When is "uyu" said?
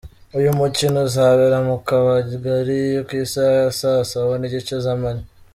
0.37-0.49